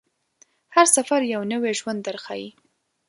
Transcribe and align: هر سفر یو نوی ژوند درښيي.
هر 0.75 0.85
سفر 0.95 1.19
یو 1.33 1.41
نوی 1.51 1.73
ژوند 1.79 1.99
درښيي. 2.07 2.49